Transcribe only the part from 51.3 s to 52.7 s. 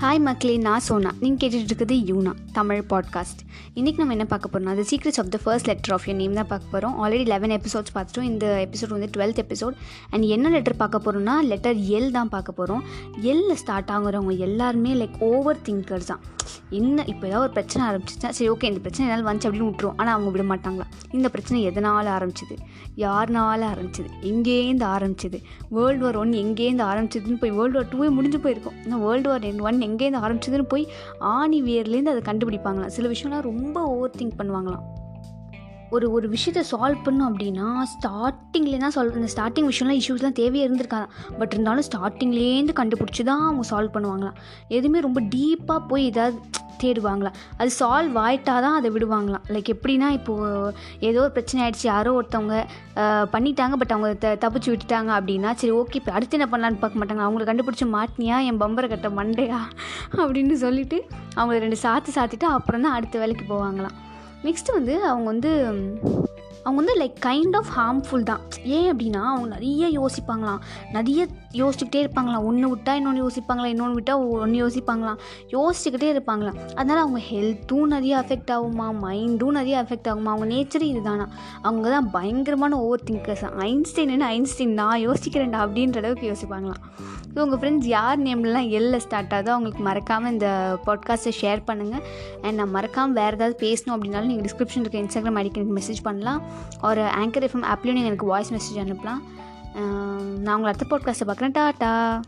பிரச்சனை ஆயிடுச்சு. யாரோ ஒருத்தவங்க